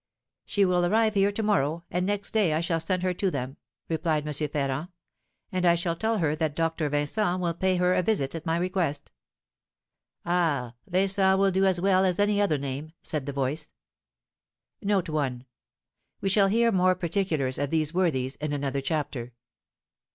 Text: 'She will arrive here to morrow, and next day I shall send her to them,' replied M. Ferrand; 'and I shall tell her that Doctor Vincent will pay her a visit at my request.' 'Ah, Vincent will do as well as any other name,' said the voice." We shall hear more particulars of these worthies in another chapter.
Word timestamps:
'She 0.47 0.65
will 0.65 0.83
arrive 0.83 1.13
here 1.13 1.31
to 1.31 1.43
morrow, 1.43 1.83
and 1.91 2.07
next 2.07 2.31
day 2.31 2.53
I 2.55 2.61
shall 2.61 2.79
send 2.79 3.03
her 3.03 3.13
to 3.13 3.29
them,' 3.29 3.57
replied 3.87 4.27
M. 4.27 4.33
Ferrand; 4.33 4.87
'and 5.51 5.63
I 5.63 5.75
shall 5.75 5.95
tell 5.95 6.17
her 6.17 6.35
that 6.37 6.55
Doctor 6.55 6.89
Vincent 6.89 7.39
will 7.39 7.53
pay 7.53 7.75
her 7.75 7.93
a 7.93 8.01
visit 8.01 8.33
at 8.33 8.43
my 8.43 8.57
request.' 8.57 9.11
'Ah, 10.25 10.73
Vincent 10.87 11.37
will 11.37 11.51
do 11.51 11.65
as 11.65 11.79
well 11.79 12.03
as 12.03 12.17
any 12.17 12.41
other 12.41 12.57
name,' 12.57 12.93
said 13.03 13.27
the 13.27 13.31
voice." 13.31 13.69
We 14.81 16.29
shall 16.29 16.47
hear 16.47 16.71
more 16.71 16.95
particulars 16.95 17.59
of 17.59 17.69
these 17.69 17.93
worthies 17.93 18.37
in 18.37 18.53
another 18.53 18.81
chapter. 18.81 19.33